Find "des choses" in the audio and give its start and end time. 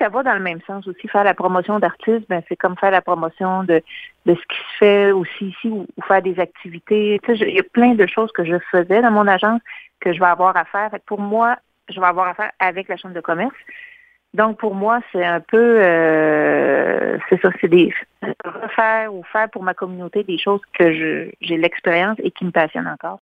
20.22-20.60